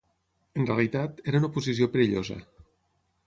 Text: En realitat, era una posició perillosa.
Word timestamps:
En 0.59 0.63
realitat, 0.69 1.19
era 1.31 1.41
una 1.43 1.51
posició 1.57 1.91
perillosa. 1.97 2.39